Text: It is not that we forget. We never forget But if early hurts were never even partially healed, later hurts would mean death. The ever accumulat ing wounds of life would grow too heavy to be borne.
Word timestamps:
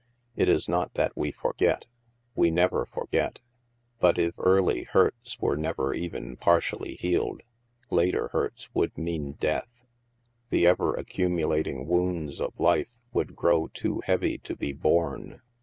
It 0.35 0.49
is 0.49 0.67
not 0.67 0.95
that 0.95 1.15
we 1.15 1.29
forget. 1.29 1.85
We 2.33 2.49
never 2.49 2.87
forget 2.87 3.37
But 3.99 4.17
if 4.17 4.33
early 4.39 4.85
hurts 4.85 5.39
were 5.39 5.55
never 5.55 5.93
even 5.93 6.37
partially 6.37 6.95
healed, 6.95 7.43
later 7.91 8.29
hurts 8.29 8.73
would 8.73 8.97
mean 8.97 9.33
death. 9.33 9.85
The 10.49 10.65
ever 10.65 10.93
accumulat 10.95 11.67
ing 11.67 11.85
wounds 11.85 12.41
of 12.41 12.59
life 12.59 12.87
would 13.13 13.35
grow 13.35 13.67
too 13.67 14.01
heavy 14.03 14.39
to 14.39 14.55
be 14.55 14.73
borne. 14.73 15.43